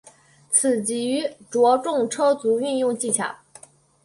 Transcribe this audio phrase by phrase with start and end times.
[0.49, 3.35] 此局着重车卒运用技巧。